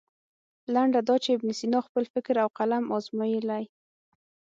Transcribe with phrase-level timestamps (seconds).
[0.73, 3.63] لنډه دا چې ابن سینا خپل فکر او قلم ازمویلی.